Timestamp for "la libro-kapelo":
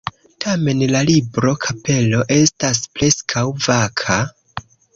0.95-2.23